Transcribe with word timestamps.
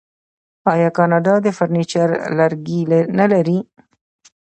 آیا 0.73 0.89
کاناډا 0.97 1.35
د 1.45 1.47
فرنیچر 1.57 2.09
لرګي 2.37 2.79
نلري؟ 3.17 3.59